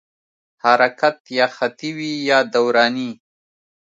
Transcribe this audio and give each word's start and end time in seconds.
حرکت 0.63 1.17
یا 1.37 1.47
خطي 1.55 1.89
وي 1.97 2.11
یا 2.29 2.39
دوراني. 2.53 3.11